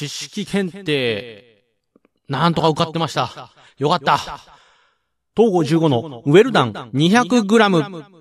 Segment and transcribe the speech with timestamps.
[0.00, 1.62] 知識検定、
[2.26, 3.50] なんとか受かってました。
[3.76, 4.16] よかった。
[5.36, 8.20] 東郷15のウェルダン 200g。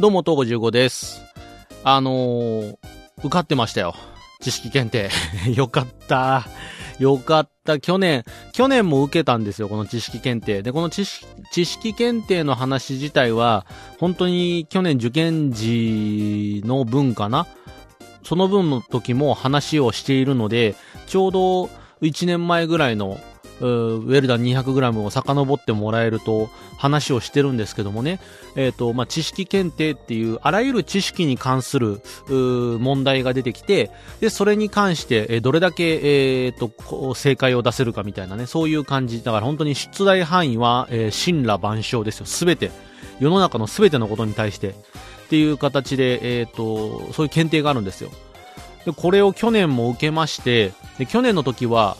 [0.00, 1.24] どうも、東郷15です。
[1.82, 2.76] あのー、
[3.18, 3.96] 受かってましたよ。
[4.40, 5.10] 知識検定。
[5.50, 6.46] よかった。
[7.00, 7.80] よかった。
[7.80, 8.22] 去年、
[8.52, 10.62] 去年も受けたんですよ、この知識検定。
[10.62, 13.66] で、この知識、知識検定の話自体は、
[13.98, 17.48] 本当に去年受験時の分かな
[18.22, 20.76] その分の時も話をしているので、
[21.08, 21.64] ちょうど
[22.02, 23.18] 1年前ぐらいの
[23.66, 28.20] ウェルダン 200g を遡ってもらえると話をしてるんですけどもね、
[28.56, 39.22] えっ、と、まあ、知識検定っていう、あらゆる知識に関する、問題が出てきて、で、それに関して、えどれだけ、えっ、と、正解を出せるかみたいなね、そういう感じ。
[39.22, 42.26] だから本当に出題範囲は、えー神羅万象ですよ。
[42.26, 42.70] すべて。
[43.20, 44.68] 世の中のすべてのことに対して。
[44.68, 44.72] っ
[45.28, 48.10] ていう形で、えっ、と、そういう検定があるんですよ。
[48.86, 51.96] で、これを去年も受けまして、で、去年の時は、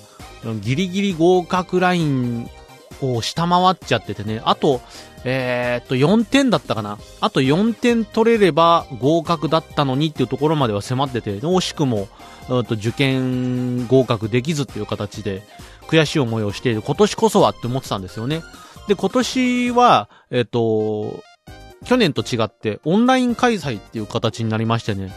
[0.60, 2.48] ギリギリ合格ライン
[3.02, 4.80] を下回っちゃっててね、あと、
[5.24, 6.98] えーっと、4点だったかな。
[7.20, 12.08] あと4点取れれば合格だったのにっていうところまでは迫ってて、惜しくも、
[12.48, 15.42] うんと受験合格できずっていう形で、
[15.88, 16.82] 悔しい思いをしている。
[16.82, 18.42] 今年こそはって思ってたんですよね。
[18.88, 21.22] で、今年は、えっと、
[21.84, 25.12] 去年と違ってオンライン開催っていう形になりましてね、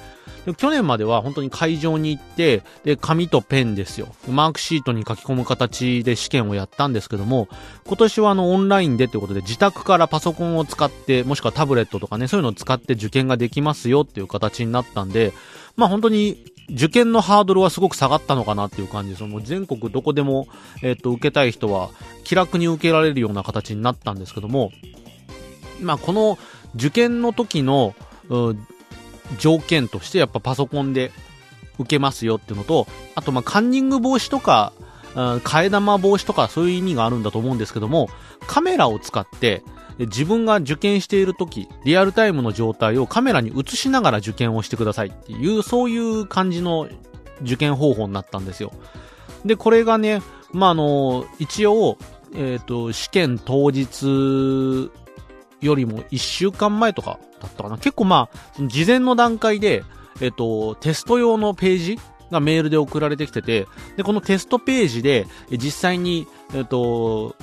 [0.45, 4.07] で去年までは本当に会場に行って、で、紙とペンですよ。
[4.27, 7.47] マークシートに書き込む形で試験をやったんですけども、
[7.85, 15.33] 今年はあのオンラインでということで自宅からパソコンを使って、もしくはタブレットとかね、そういうのを使って受験ができますよっていう形になったんで、
[15.75, 19.23] まあ本当に受験のハードルはすごく下がったのかなっていう感じです。
[19.43, 20.47] 全国どこでも、
[20.81, 21.89] えっ、と、受けたい人は
[22.23, 24.71] 気楽に受けられるような形になったんですけども、
[25.81, 26.37] まあこの
[26.75, 27.93] 受験の時の、
[29.39, 31.11] 条件としてやっぱパソコンで
[31.79, 34.73] 受けますよっていうのと、あとまあカンニング防止とか、
[35.13, 38.09] 替え玉防止とかそういう意味があるんだと思うんですけども、
[38.47, 39.63] カメラを使って
[39.99, 46.87] 自分が受験している時、リアルタイムの状態をカメラに映しながら受験をしてくださいっていう、そういう感じの
[47.41, 48.71] 受験方法になったんですよ。
[49.45, 50.21] で、これがね、
[50.53, 51.97] まあ、あの、一応、
[52.33, 54.89] えっ、と、試験当日
[55.61, 57.77] よりも1週間前とかだったかな。
[57.77, 59.83] 結構まあ、その事前の段階で、
[60.19, 61.99] えっ、と、テスト用のページ
[62.31, 63.67] がメールで送られてきてて、
[63.97, 67.35] で、このテストページで、実際に、えっ、と、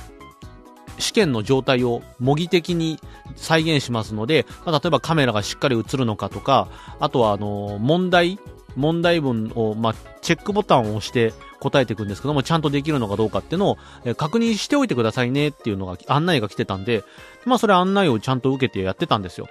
[0.99, 2.99] 試験の状態を模擬的に
[3.37, 6.69] 再現しますので、まあ例えばカメラがしっかり映るのかとか、
[7.01, 8.39] あとはあの、問題、
[8.79, 17.05] 問題文を、まあ、チェックボタンを押して答えていくんですけども、ちゃんとできるのかどうかっていうのを、え確認しておいてくださいねっていうのが、案内が来てたんで、
[17.45, 19.49] まあそれ案内をちゃんと受けてやってたんですよ。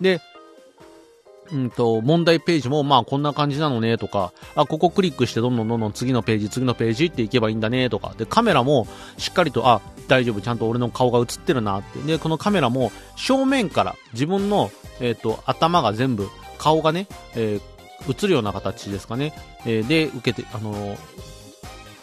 [0.00, 0.20] で、
[1.50, 11.98] うんと、問題ページも、まあこんな感じなのねとか、あ、ここクリックしてどんどんどんどん次のページ、次のページっていけばいいんだねとか、で、カメラもしっかりと、あ、大丈夫、ちゃんと俺の顔が映ってるなって。
[12.00, 16.28] で、このカメラも正面から自分の、えっ、と、頭が全部、
[16.58, 17.77] 顔がね、えー
[18.08, 19.32] 映るような形ですかね。
[19.64, 20.98] えーで、受けて、あのー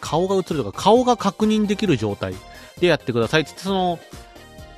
[0.05, 2.35] 顔が映るとか、顔が確認できる状態
[2.79, 3.99] でやってくださいって、その、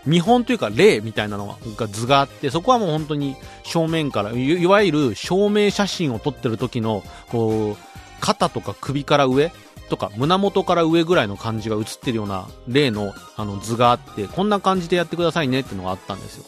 [0.06, 7.78] 見本というか例みたいなのが図があって、そこはもう本当に正面から、いわゆる証明写真を撮ってる時の、こう、
[8.22, 9.52] 肩とか首から上
[9.90, 16.46] とか胸元から上ぐらいの感じが映ってるような例のあの図があって、こんな感じでやってくださいねっていうのがあったんですよ。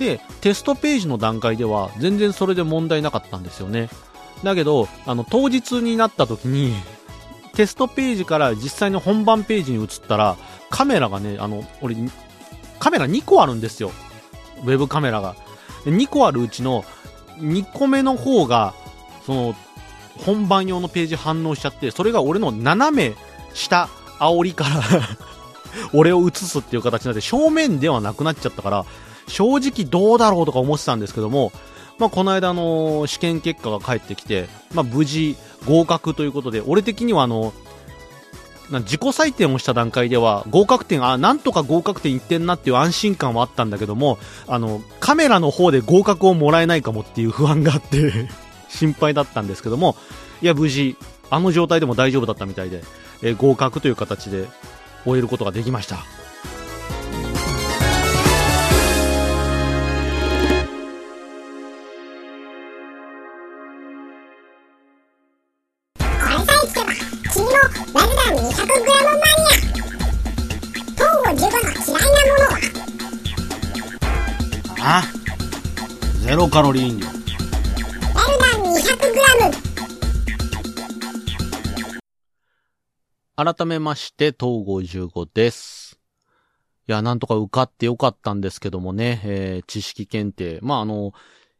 [0.00, 3.90] で、テストページの段階では全然それで問題なかったんですよね。
[4.42, 6.74] だけど、あの、当日になった時に、
[7.54, 10.36] テストページから実際の本番ページに移ったら、
[10.70, 11.96] カメラがね、あの、俺、
[12.78, 13.92] カメラ2個あるんですよ。
[14.64, 15.36] ウェブカメラが。
[15.84, 16.82] 2個あるうちの、
[17.38, 18.72] 2個目の方が、
[19.26, 19.54] その、
[20.24, 23.14] 本番用のページ反応しちゃって、それが俺の斜め
[23.52, 24.82] 下煽りから
[25.92, 28.86] 俺を映すっていう形になって、正面ではなくなっちゃったから、
[29.30, 31.52] 正直どうだろうとか思ってたんですけども、
[31.98, 35.36] まあ、この間の試験結果が返ってきて、まあ、無事
[35.66, 37.52] 合格ということで、俺的にはあの、
[38.70, 48.28] な自己採点をした段階では合格点、あ、なんとか合格点いってんなっていう安心感はあったんだけども、あの、カメラの方で合格をもらえないかもっていう不安があって、
[48.70, 49.96] 心配だったんですけども、
[50.40, 50.96] いや、無事
[51.28, 52.82] あの状態でも大丈夫だったみたいで、
[53.22, 54.48] えー、合格という形で
[55.04, 55.98] 終えることができました。
[76.50, 77.06] カロリー飲料。
[83.36, 86.00] 改めまして、東55です。
[86.88, 90.58] いや、なんとか受かってよかったんですけどもね、えー、知識検定。
[90.60, 91.12] まあ、あの、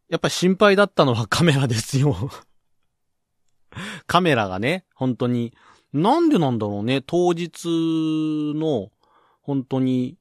[0.09, 2.29] やっぱ心配だったのはカメラですよ
[4.09, 5.55] カメラがね、本当に、
[5.93, 7.67] なんでなんだろうね、当日
[8.57, 8.91] の、
[9.41, 10.17] 本当に、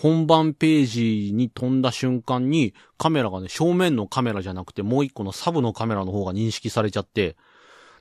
[0.00, 7.36] 本番ページに飛んだ瞬間に、カメラがね、正面のカメラじゃなくて、もう一個のサブのカメラの方が認識されちゃって、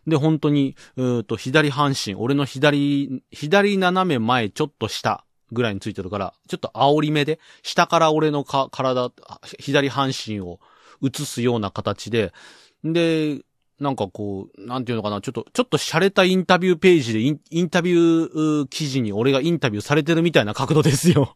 [0.08, 9.12] で、本当に、うーと、左半身、俺の左、左斜め前ちょっと下ぐらいについてるから、ちょっと煽り目で、下から俺のか、体、
[9.60, 10.62] 左半身を
[11.04, 12.32] 映すような形で、
[12.86, 13.42] で、
[13.78, 21.36] なんかこう、なんていうのかな、ちょっと、ちょっと洒落たインタビューページでインインタビュー記事に俺がインタビューされてるみたいな角度ですよ。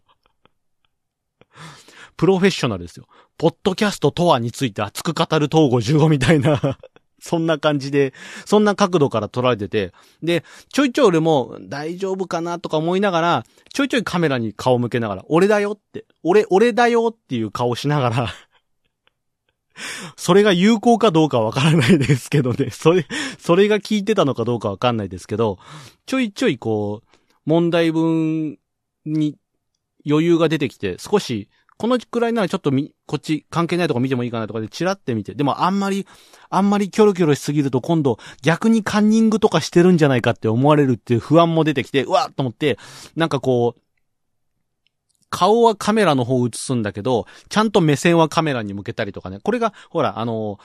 [2.16, 3.08] プロフェッショナルですよ。
[3.38, 6.60] ポッドキャストとはについて熱く語る東郷15みたいな
[7.20, 8.14] そんな感じで、
[8.46, 13.44] そんな角度から撮られてて、で、ちょいちょい俺も大丈夫かなとか思いながら、
[13.74, 18.34] ちょいちょいカメラに顔向けながら、俺だよって、俺、俺だよっていう顔しながら
[20.16, 22.70] それが有効かどうかわからないですけどね。
[22.72, 23.06] それ、
[23.40, 25.60] それが効いてたのかどうかわかんないですけど、
[26.06, 28.58] ちょいちょいこう、問題文
[29.06, 29.38] に
[30.10, 36.08] 余裕が出てきて、少しこのくらいならちょっとみ、こっち関係ないとこ見てもいいかなとかでチラって見て、でもあんまり、
[36.50, 42.78] あんまりキョロキョロしすぎると今度逆にカンニングとかしてるんじゃないかって思われるっていう不安も出てきて、うわっと思って、
[43.16, 43.82] なんかこう、
[45.30, 49.40] 顔はカメラの方を映すんだけど、ちゃんと目線はカメラに向けたりとかね。
[49.42, 50.60] これが、ほら、あの、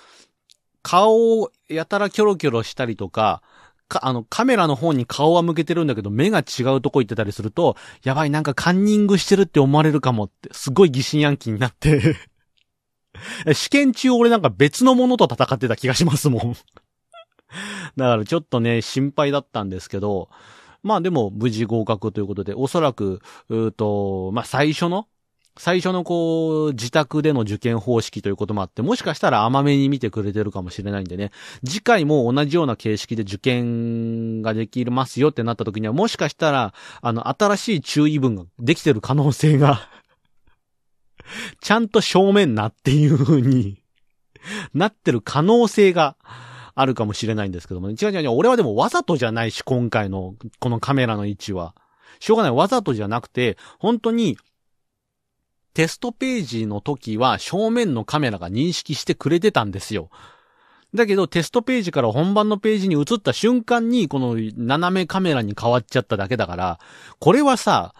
[0.82, 3.42] 顔をやたらキョロキョロしたりとか、
[3.88, 12.16] か、あの、カメラの方に顔は向けてるんだけど、目が違うとこ行ってたりすると、やばい、なんかカンニングしてるって思われるかもって、すごい疑心暗鬼になって。
[13.52, 16.54] 試験中俺なんか別のものと戦ってた気がしますもん。
[17.96, 20.28] だからちょっとね、心配だったんですけど、
[20.82, 25.08] まあでも無事合格ということで、おそらく、うーと、まあ最初の
[25.58, 31.30] 最初のこう、自宅での受験方式ということもあって、もしかしたら甘めに見てくれてるかもしれないんでね、
[31.64, 39.88] 次回も同じような形式で受験ができますよってなった時には、もしかしたら、あの、新しい注意文ができてる可能性が
[41.60, 43.82] ちゃんと正面なっていう風に
[44.74, 46.16] なってる可能性が
[46.74, 51.74] あるかもしれないんですけども、ね、違う違う違う、俺はでもわざとじゃないし、今回の、このカメラの位置は。
[52.20, 52.52] しょうがない。
[52.52, 54.38] わざとじゃなくて、本当に、
[55.74, 60.10] テストページの時は正面のカメラが認識してくれてたんですよ。
[60.94, 66.80] だけどテストページから本番のページに移った瞬間にこの斜めカメラに変わっちゃっただけだから、
[67.18, 67.94] これはさ、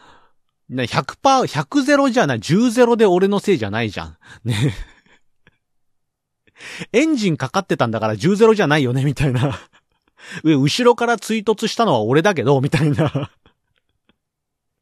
[0.71, 1.17] 100%、
[1.47, 4.17] 100ゼロじゃない、10ゼロで俺のせいじゃないじゃん。
[4.45, 4.75] ね。
[6.93, 9.59] エンジンかかってたんだから10ゼロじゃないよね、みたいな。
[10.45, 13.31] 後ろから追突したのは俺だけど、みたいな。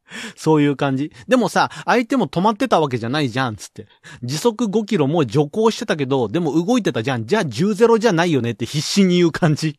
[0.37, 1.13] そういう感じ。
[1.29, 3.87] でもさ、相手も止まってたわけじゃないじゃん、つって。
[4.23, 7.27] 時速5キロも徐行してたけど、でも動いてたじゃん。
[7.27, 9.79] じゃあ10ゼロじゃないよねって必死に言う感じ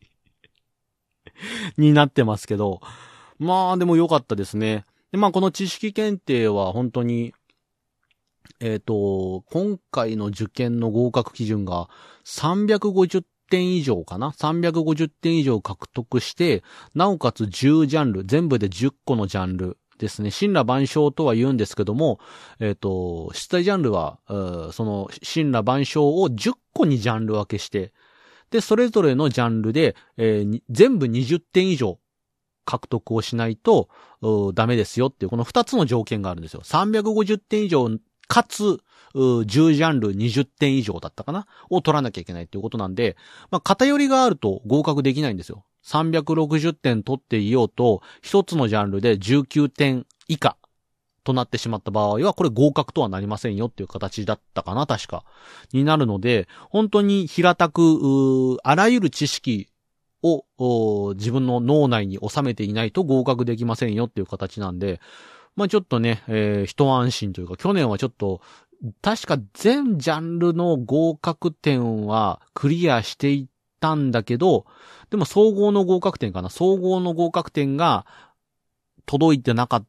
[1.76, 2.80] になってますけど。
[3.38, 4.84] まあ、でも良かったですね。
[5.12, 7.32] で、まあ、この知識検定は本当に、
[8.60, 11.88] えっ、ー、と、今回の受験の合格基準が
[12.24, 22.20] 350点以上かな ?350 点以上獲得して、なおかつ10ジャンル、全部で10個のジャンルですね、神羅万象とは言うんですけども、
[22.60, 24.18] えっ、ー、と、出題ジャンルは、
[24.72, 27.92] その、神羅万象を10個にジャンル分けして、
[28.50, 31.98] で、それぞれのジャンルで、えー、全部20点以上
[32.64, 33.88] 獲得をしないと、
[34.54, 36.60] ダメですよっていう、この2つの条件があるんですよ。
[36.64, 37.88] 350点以上、
[38.26, 38.80] かつ、
[39.14, 41.46] 10ジャンル20点以上だったかな？
[41.70, 43.16] を取らなきゃいけないっていうことなんで、
[43.50, 45.64] まあ、偏りがあると合格できないんですよ。
[45.88, 50.56] 360点取っていようと、一つのジャンルで19点以下
[51.24, 55.24] となってしまった場合は、これ合格とはなりませんよっていう形だったかな、確か。
[55.72, 59.68] になるので、本当に平たく、あらゆる知識
[60.22, 65.00] を自分の脳内に収めていないと合格できませんよっていう形なんで、
[65.56, 68.42] まあちょっとね、えー、一安心というか、去年はちょっと、
[69.02, 74.66] 確か全ジャンルの合格点はクリアしていっったんだけど、
[75.10, 78.06] でも総合の合格点かな総合の合格点が
[79.06, 79.86] 届いてなかっ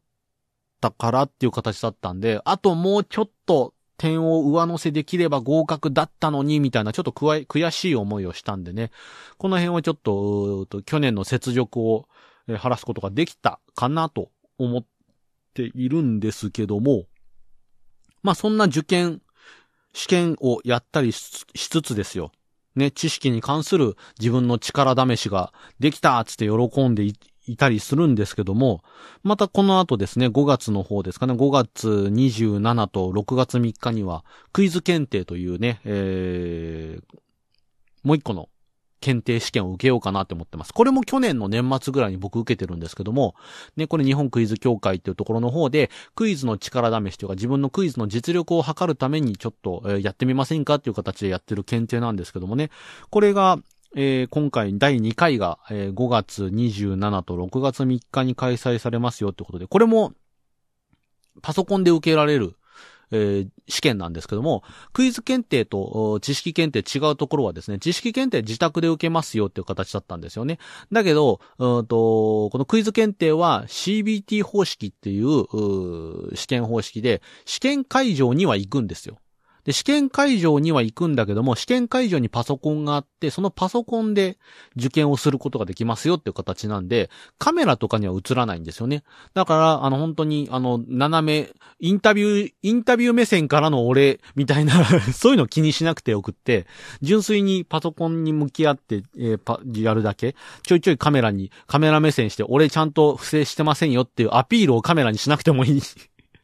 [0.79, 8.91] たからっていう形だったんで、あともうちょっと点を上乗せできれば合格だったのに、みたいなちょっと悔しい思いをしたんでね。
[9.37, 12.07] この辺はちょっと、去年の雪辱を
[12.47, 14.85] 晴らすことができたかなと思っ
[15.53, 17.05] ているんですけども、
[18.23, 19.21] まあそんな受験、
[19.93, 22.31] 試験をやったりしつつですよ。
[22.79, 28.83] ね、知識に関する自分の力試しができたっつって喜んでいたりするんですけども、
[29.23, 37.19] またこの後ですね、5月の方ですかね、5月27と6月3日には、クイズ検定というね、えー、
[38.03, 38.49] もう一個の
[38.99, 40.73] 検定試験を受けようかなって思ってます。
[40.73, 43.35] これも去年の年末ぐらいに僕受けてるんですけども、
[43.75, 52.69] ね、これ日本クイズ協会っていうところの方で、クイズの力試しというか自分のクイズの実力を測るためにちょっと、え、やってみませんかっていう形でやってる検定なんですけどもね、
[53.09, 53.59] これが、
[53.95, 60.13] えー、今回第2回が、えー、5月27と6月3日に開催されますよってことで、これも
[61.41, 62.55] パソコンで受けられる
[63.11, 64.63] えー、試験なんですけども、
[64.93, 70.59] クイズ検定と知識検定違うところはですね、知識検定自宅で受けますよっていう形だったんですよね。
[70.91, 79.17] だけど、うんとこのクイズ検定は CBT 方式っていうう試験方式で、試験会場には行くんですよ。
[79.69, 84.39] で、試験会場には行くんだけども、試験会場にパソコンがあって、そのパソコンで
[84.75, 89.03] 受験をすることができますよっていう形なんで、カメラとかには映らないんですよね。
[89.35, 94.73] だから、あの、本当に、あの、斜め、インタビュー、インタビュー目線からの俺、みたいな
[95.13, 96.65] そういうの気にしなくてよくって、
[97.03, 105.81] 純粋にパソコンに向き合って、えー、パ、やるだけ、ちょいちょいカメラに、カメラ目線して、俺ちゃんと不正してませんよっていうアピールをカメラにしなくてもいい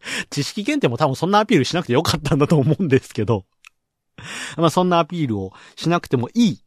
[0.29, 3.45] 知識検定も多分そんなアピールしなくてよかったんだと思うんですけど、
[4.57, 6.61] まあそんなアピールをしなくてもいい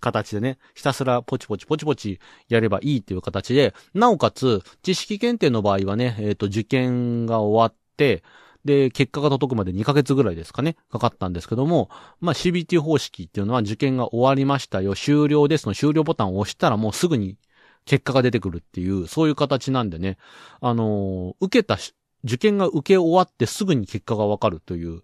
[0.00, 8.22] 形でね、ひたすらポチポチポチポチやればいいっていう形で、なおかつ、知識検定の場合はね、えっ、ー、と、受験が終わって、
[8.64, 11.88] で、結果が届くまで2ヶ月ぐらいですかね、かかったんですけども、
[12.20, 17.38] まあ CBT 方式っていうのは受験が終わりましたよ、終了ですの終了ボタンを押したらもうすぐに
[17.86, 20.16] 結果が出てくるっていう、そういう形なんでね、
[20.60, 21.76] あのー、受けた
[22.24, 25.02] 受験が受け終わってすぐに結果がわかるという、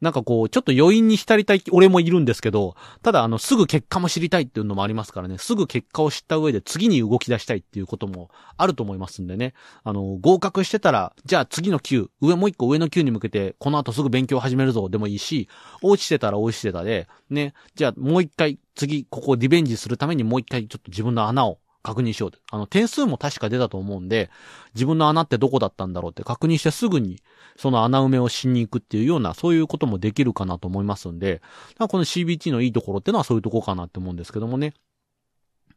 [0.00, 9.52] なんかこう、ちょっと余韻に浸りたい俺もいるんですけど、ただあの、すぐ結果も知りたいっていうのもありますからね、すぐ結果を知った上で次に動き出したいっていうこともあると思いますんでね、
[9.84, 14.88] あの、合格してたら、じゃあ次の級、上もう一個上の級に向けて、この後すぐ勉強始めるぞ。
[14.88, 15.48] でもいいし、
[15.82, 24.30] 落ちてたら落ちてたで、ね、じゃあもう一回、次、ここをリベンジするためにもう一回ちょっと自分の穴を確認しようあの、点数も確か出たと思うんで、
[24.74, 27.22] 自分の穴ってどこだったんだろうって確認してすぐに、
[27.56, 31.40] その穴埋めをしに行くっていうような、そういうこともできるかなと思いますんで、
[31.78, 34.74] この CBT のいいところってのはそういうとこかなって思うんですけどもね。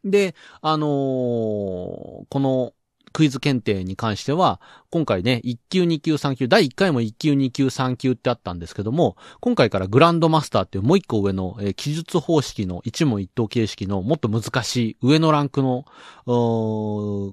[0.04, 2.74] で、あのー、この、
[3.14, 15.86] クイズ検定に関しては、今回ね、1級、2級、3級、第1回も1級、2級、3級ってあったんですけども、今回からグランドマスターっていうもう一個上の、えー、記述方式の一問一答形式のもっと難しい上のランクの、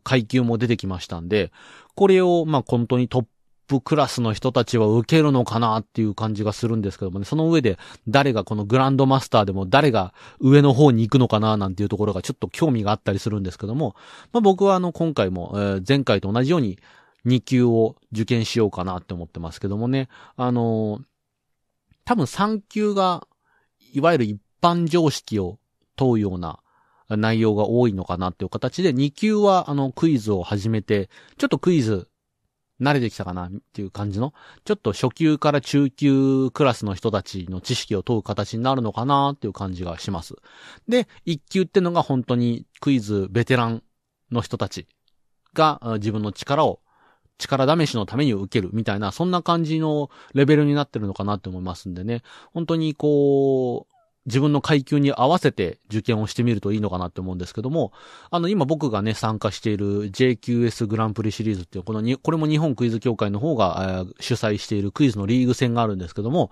[0.05, 1.51] 階級も出てきましたんで、
[1.95, 3.29] これを、まあ、本当にトップ
[3.79, 13.95] クラスの人たちは受けるのかなっていう感じがするんですけどもね、その上で誰がこのグランドマスターでも誰が上の方に行くのかななんていうところがちょっと興味があったりするんですけども、
[14.33, 16.79] まあ僕はあの今回も、えー、前回と同じように
[17.27, 21.03] 2級を受験しようかなって思ってますけどもね、あのー、
[22.07, 23.27] 多分3級が
[23.93, 25.59] いわゆる一般常識を
[25.97, 26.61] 問うような
[27.09, 32.09] 内容が多いのかなっていう形で、2級はあのクイズを始めて、ちょっとクイズ
[32.81, 34.33] 慣れてきたかなっていう感じの、
[34.65, 40.37] ちょっと初級から中級クラスの人たちの知識を問う形になるのかなっていう感じがします。
[40.89, 43.83] で、1級ってのが本当にクイズベテラン
[44.33, 44.87] の人たち
[45.55, 46.81] が自分の力を
[47.39, 52.23] 力試しのために受けるみたいな、そんな感じのレベルになってるのかなって思いますんでね。
[52.53, 53.90] 本当にこう、
[54.27, 57.93] 自分の階級に合わせて受験をしてみるといいのかなって思うんですけども、
[58.31, 66.51] あの、今僕がね、参加している JQS グランプリシリーズっていう、このに、これも日本クイズ協会の方が、えー、主催しているクイズのリーグ戦があるんですけども、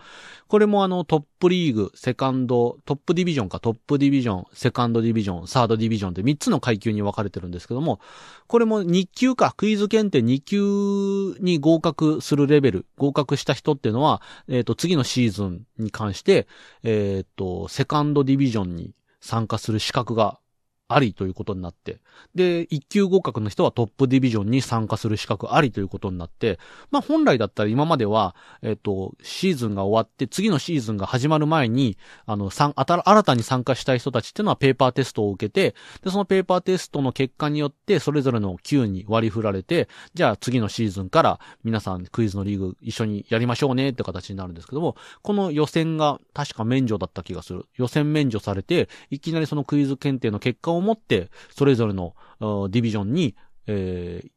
[0.48, 8.00] これもあの、トップリーグ、セカンド、トップディビジョンか、トップディビジョン、セカンドディビジョン、サードディビジョンって3つの階級に分かれてるんですけども、
[8.48, 16.48] これも日級か、クイズ検定2級に合格するレベル、合格した人っていうのは、えっ、ー、と、次のシーズンに関して、
[16.82, 20.40] えっ、ー、と、セカンドディビジョンに参加する資格が
[20.88, 22.00] ありということになって、
[22.34, 26.58] で、一級合格の人はトップディビジョンに参加する資格ありということになって、
[26.90, 47.66] まあ本来だったら今までは、えっ、と、シーズンが終わって、次のシーズンが始まる前に、あの、新たに参加したい人たちっていうのはペーパーテストを受けて、で、そのペーパーテストの結果によって、それぞれの級に割り振られて、じゃあ次のシーズンから皆さんクイズのリーグ一緒にやりましょうねって形になるんですけども、この予選が確か免除だった気がする。
[47.76, 54.30] 予選免除されて、いきなりそのクイズ検定の結果を持って、それぞれのディビジョンに、えー、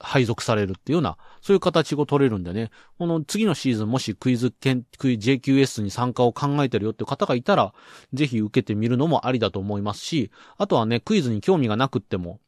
[0.00, 7.74] 配属されるっていうような、そういう形を取れるんでね、この次のシーズンもしクイズ検、クイ JQS に参加を考えてるよっていう方がいたら、
[8.14, 12.40] ぜひ受けてみるのもありだと思いますし、あとはね、クイズに興味がなくっても、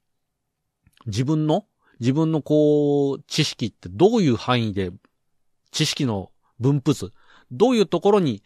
[1.06, 1.66] 自分の、
[2.00, 4.90] 自分のこう、知識ってどういう範囲で、
[5.70, 7.12] 知識の分布図、
[7.50, 8.42] どういうところに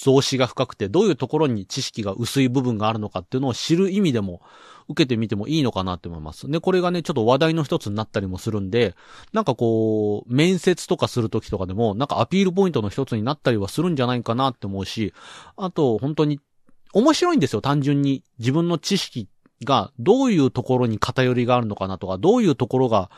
[0.00, 4.40] 増資が深くて、どういうところに知識が薄い部分があるのかっていうのを知る意味でも、
[4.88, 6.50] 受けてみてもいいのかなって思います。
[6.50, 8.96] で、これがね、ちょっと話題の一つになったりもするんで、
[9.32, 15.12] なんかこう、面接とかするときとかでも、なんかアピールポイントの一つになったりはするんじゃないかなって思うし、
[15.56, 16.40] あと、本当に、
[16.92, 18.24] 面白いんですよ、単純に。
[18.38, 19.28] 自分の知識
[19.64, 23.10] が、どういうところに偏りがあるのかなとか、どういうところが、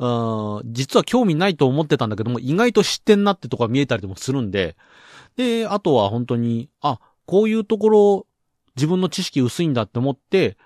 [0.00, 4.76] うん、実は興味ないと思ってたんだけども、意外と知ってんなってとこが見えたりもするんで、
[5.36, 8.26] で、あとは本当に、あ、こういうところ、
[8.76, 10.56] 自分の知識薄いんだって思って、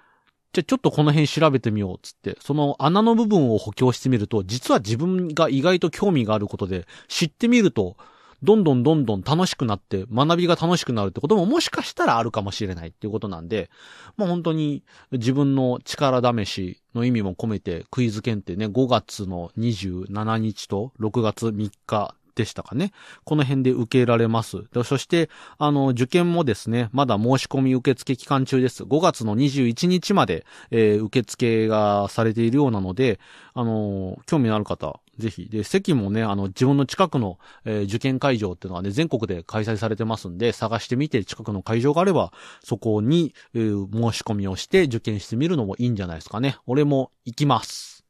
[0.53, 7.97] じゃあちょっとこの辺調べてみようっつって、その穴の部分を補強してみると、実は自分が意外と興味があることで、知ってみると、
[8.45, 13.71] どんどんどんどん楽しくなって、学びが楽しくなるってことももしかしたらあるかもしれないっていうことなんで、
[14.17, 22.93] まあ本当に自分の力試しの意味も込めてクイズ検定ね、5月の27日と6月3日でしたかね。
[23.25, 24.65] この辺で受けられます。
[24.85, 28.85] そして、あの、受験もですね、まだ申し込み受付期間中です。
[28.85, 33.21] 5月の21日まで、えー、受付がされているようなので、
[33.55, 35.49] あの、興味のある方、ぜひ。
[35.49, 46.57] で、席もね、あの、自分の近くの、えー、受験会場っていうのはね、全国で開催されてますんで、探してみて近くの会場があれば、そこに、えー、申し込みをして受験してみるのもいいんじゃないですかね。
[46.67, 48.05] 俺も行きます。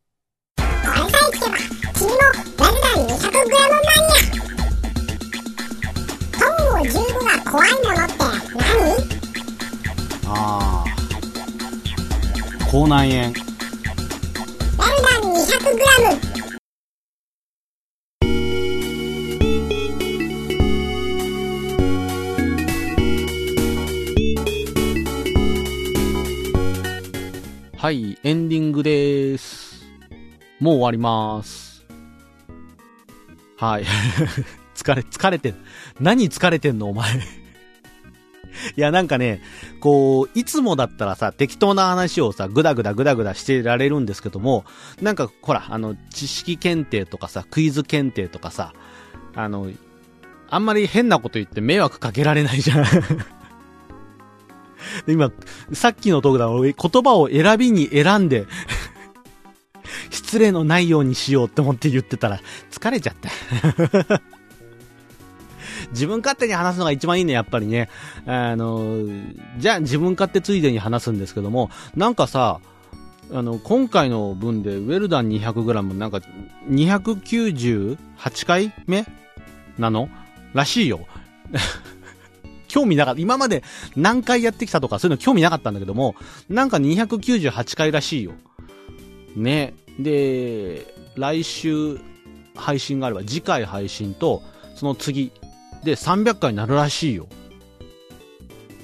[12.95, 13.35] 口内炎ラル
[15.03, 16.55] ダン 200g
[27.77, 29.85] はい、エンディングです。
[30.61, 31.85] もう終わります。
[33.59, 33.85] はい。
[34.75, 35.55] 疲れ、疲れて。
[36.01, 37.44] 何疲れてんのお前
[38.77, 39.43] いや、なんかね、
[39.81, 44.65] こう、いつもだったらさ、適当な話をさ、ぐだぐだぐだぐだしてられるんですけども、
[45.01, 48.73] なんか、ほら、あの、知識検定とかさ、クイズ検定とかさ、
[49.35, 49.71] あの、
[50.49, 52.87] あんまり変なこと言って迷惑かけられないじゃん。
[55.09, 55.33] 今、
[55.73, 56.49] さっきのトークだ、
[56.91, 58.47] 言葉を選びに選んで
[60.11, 62.41] 失礼のないようにしようって思って言ってたら、
[62.71, 63.31] 疲れちゃった。
[65.91, 67.89] 自分勝手に話すのが一番いいね、やっぱりね。
[68.27, 69.07] あの、
[69.59, 72.61] じゃあ自分勝手ついでに話すんですけども、なんかさ、
[73.33, 76.21] あの、今回の分で、ウェルダン 200g、なんか、
[76.69, 79.07] 298回目？
[79.79, 80.09] なの？
[80.53, 81.07] らしいよ。
[82.69, 83.21] 興味なかった。
[83.21, 83.63] 今まで
[83.97, 86.17] 何回やってきたとか、そういうの興味なかったんだけども、
[86.49, 88.33] なんか298回らしいよ。
[89.37, 89.75] ね。
[89.99, 91.99] で、来週
[92.57, 94.43] 配信があれば、次回配信と、
[94.75, 95.33] その次
[95.85, 97.29] で300回になるらしいよ。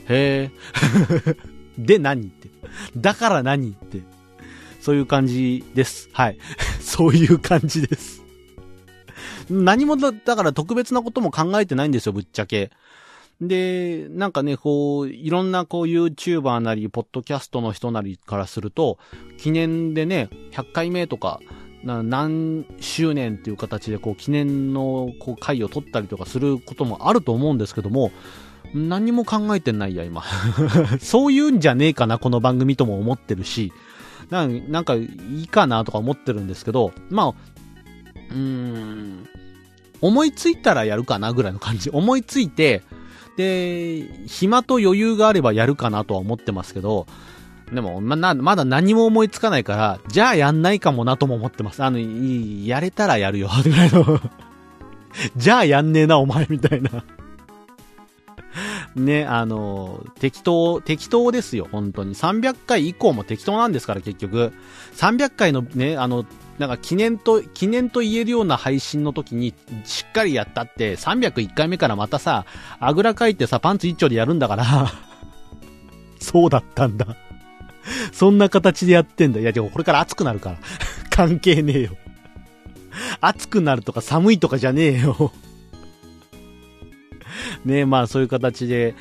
[0.09, 1.35] へえ。
[1.79, 2.49] で何って。
[2.97, 4.03] だから何って。
[4.81, 6.09] そういう感じです。
[6.13, 6.39] はい。
[6.81, 8.23] そういう感じです。
[9.51, 12.71] 何もだ、だから特別なことも考えてないんですよ、ぶっちゃけ。
[13.41, 18.99] で、なんかね、こう、いろんなこう YouTuber なり、ポッドキャストの人なりからすると、
[19.39, 21.41] 記念でね、100回目とか、
[21.83, 28.13] 何周年っていう形でこう記念のこう回を取ったりとかすることもあると思うんですけども、
[28.75, 30.23] 何も考えてないや、今。
[31.01, 33.73] そういうんじゃねえかな、この番組とも思ってるし、
[34.31, 35.09] なんかい
[35.45, 37.29] いかなとか思ってるんですけど、まあ、
[38.31, 39.27] うーん、
[40.01, 41.91] 思いついたらやるかなぐらいの感じ。
[41.91, 42.83] 思いついて、
[43.37, 47.07] で、暇と余裕があればやるかなとは思ってますけど、
[47.73, 51.83] でも、ま、な、まだ何も思いつかないから、じゃあやんないかもなとも思ってます。
[51.85, 54.21] あの、いやれたらやるよ、 ぐらいの
[55.37, 57.05] じゃあやんねえな、お前、みたいな
[58.97, 62.15] ね、あの、適当、適当ですよ、本当に。
[62.15, 64.53] 300回以降も適当なんですから、結局。
[64.97, 66.25] 300回のね、あの、
[66.59, 69.55] なんか記念と、記念と言えるような配信の時に
[69.85, 72.45] しっかりやったって、301回目からまたさ、
[72.81, 74.93] あぐらかいてさ、パンツ一丁でやるんだから
[76.21, 77.17] そうだったんだ
[78.21, 79.41] そんな形でやってんだ。
[79.41, 80.59] いや、でもこれから暑くなるから
[81.09, 81.97] 関係ねえよ
[83.23, 85.33] 暑くなるとか寒いとかじゃねえよ
[87.65, 88.95] ねえまあそういう形で、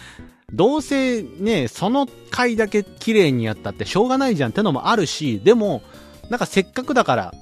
[0.54, 5.82] どうせね、その回だけ綺麗にやったってしょうがないじゃんってのもあるし、でも、
[6.30, 7.34] なんかせっかくだから、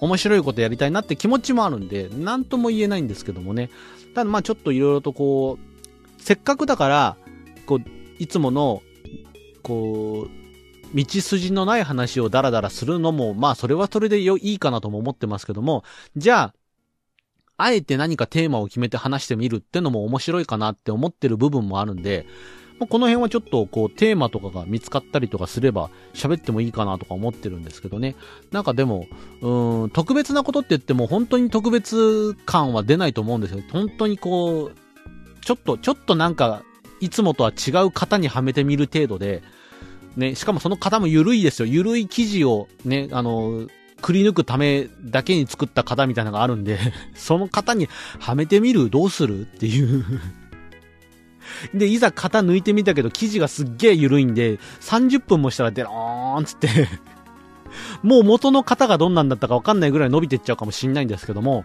[0.00, 3.70] 面白いことやりたいなって気持ちもあるんで、なんとも言えないんですけどもね。
[4.16, 7.16] ただまあちょっといろいろとこう、せっかくだから、
[7.66, 7.82] こう、
[8.18, 8.82] いつもの、
[9.62, 10.39] こう、
[10.94, 15.84] 道筋のない話をダラダラするのも、まあそれはそれでよいいかなとも思ってますけども、
[16.16, 16.54] じゃあ、
[17.56, 22.26] あえて何かテーマを決めて話してみるってのも面白いかなって思ってる部分もあるんで、
[22.88, 28.16] この辺はちょっとこうテーマとかが見つかったりとかすれば喋ってもいいかなとか思ってるんですけどね。
[28.52, 29.06] なんかでも、
[29.42, 33.62] うん、特別なことって言っても本当に特別感は出ないと思うんですよ。
[33.70, 36.62] 本当にこう、ちょっと、ちょっとなんか、
[37.00, 39.42] いつもとは違う型にはめてみる程度で、
[40.16, 41.66] ね、しかもその型も緩いですよ。
[41.66, 43.68] 緩い生地をね、あの、
[44.00, 46.78] くり抜くためだけに作った型みたいなのがあるんで
[47.14, 47.86] その型に
[48.18, 48.88] はめてみる？
[48.88, 49.42] どうする？
[49.42, 50.04] っていう。
[51.74, 56.88] で、いざ型抜いてみたけど、生地がすっげえ緩いんで、30分もしたらデローンつって。
[58.02, 61.64] もう元の型がどんなんだったかわかんないぐらい伸びてっちゃうかもしんないんですけども、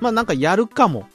[0.00, 1.08] まあなんかやるかも。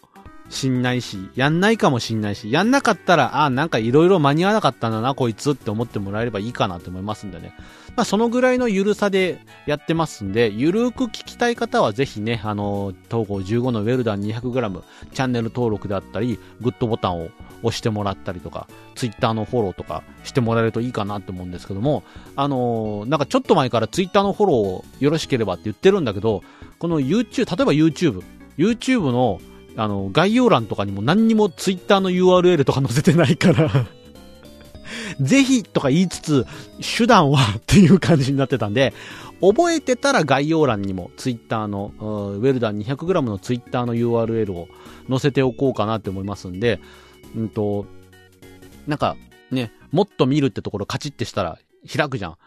[0.49, 7.53] しんないし、やんないかもしんないし、やんなかったら、ああ、なんか色々間に合わなかったんだな、こいつって思ってもらえればいいかなと思いますんでね。
[7.95, 14.81] まあそのぐらいのゆるさでやってますんで、ゆるく聞きたい方はぜひね、あの、統合15のウェルダン 200g、
[15.13, 17.29] チャンネル登録であったり、グッドボタンを
[17.63, 22.03] 押してもらったりとか、ツイッターのフォローとかしてもらえるといいかなと思うんですけども、
[22.36, 26.43] あの、なんかちょっと前からツイッターのフォローをよろしければって言ってるんだけど、
[26.79, 28.21] この YouTube、例えば YouTube、
[28.58, 29.39] YouTube の
[29.78, 33.70] あの、概要欄とかにも何にもツイッターの URL とか載せてないから
[35.20, 36.46] ぜひとか言いつつ、
[36.98, 38.94] 手段はっていう感じになってたんで、
[39.42, 44.68] 覚えてたら概要欄にもツイッターの、ウェルダン 200g のツイッターの URL を
[45.10, 46.80] 載せておこうかなって思いますんで、
[47.36, 47.86] うんと、
[48.88, 49.18] なんか、
[49.52, 51.60] ね、もっと見るってところカチッてしたら
[51.92, 52.38] 開くじゃん。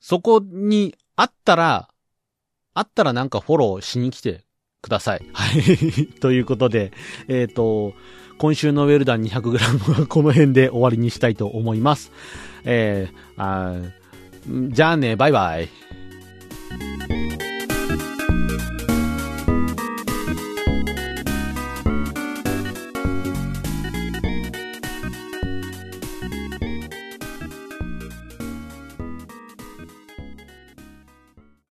[0.00, 1.88] そこにあったら、
[2.74, 4.44] あったらなんかフォローしに来て
[4.82, 5.26] ください。
[5.32, 6.06] はい。
[6.20, 6.92] ということで、
[7.28, 7.94] えっ、ー、と、
[8.38, 12.12] 今週のウェルダン 200g はこの辺で終わりにしたいと思います。
[12.64, 13.74] えー、あ
[14.70, 15.68] じゃあね、バイバイ。